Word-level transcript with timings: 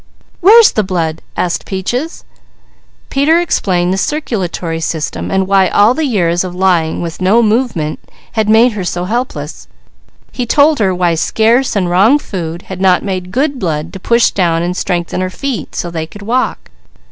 "Where's 0.39 0.71
the 0.71 0.81
blood?" 0.81 1.21
asked 1.37 1.63
Peaches. 1.67 2.23
Peter 3.11 3.39
explained 3.39 3.93
the 3.93 3.99
circulatory 3.99 4.79
system 4.79 5.29
and 5.29 5.45
why 5.47 5.67
all 5.67 5.93
the 5.93 6.07
years 6.07 6.43
of 6.43 6.55
lying, 6.55 7.03
with 7.03 7.21
no 7.21 7.43
movement, 7.43 7.99
had 8.31 8.49
made 8.49 8.71
her 8.71 8.83
so 8.83 9.05
helpless. 9.05 9.67
He 10.31 10.47
told 10.47 10.79
her 10.79 10.95
why 10.95 11.13
scarce 11.13 11.75
and 11.75 11.87
wrong 11.87 12.17
food 12.17 12.63
had 12.63 12.81
not 12.81 13.03
made 13.03 13.29
good 13.31 13.59
blood 13.59 13.93
to 13.93 13.99
push 13.99 14.31
down 14.31 14.63
and 14.63 14.75
strengthen 14.75 15.21
her 15.21 15.29
feet 15.29 15.75
so 15.75 15.91
they 15.91 16.09
would 16.11 16.23
walk. 16.23 16.71